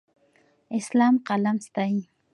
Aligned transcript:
اسلام 0.79 1.15
قلم 1.27 1.57
ستایي. 1.67 2.01